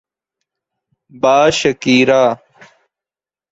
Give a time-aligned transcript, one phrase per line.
[1.21, 2.09] Bashkir